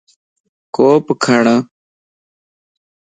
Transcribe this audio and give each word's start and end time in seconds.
ڪوپ 0.75 1.05
کڙ 1.23 1.45